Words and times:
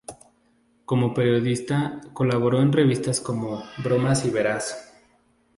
Como 0.83 1.13
periodista 1.13 2.01
colaboró 2.13 2.59
en 2.63 2.73
revistas 2.73 3.21
como 3.21 3.61
"Bromas 3.83 4.25
y 4.25 4.31
Veras. 4.31 4.95